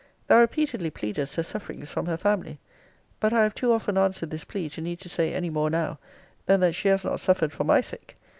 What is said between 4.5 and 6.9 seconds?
to need to say any more now, than that she